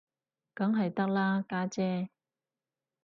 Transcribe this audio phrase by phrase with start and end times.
[0.55, 2.09] 梗係得啦，家姐